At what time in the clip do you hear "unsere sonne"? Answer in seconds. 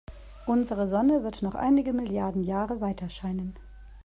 0.47-1.21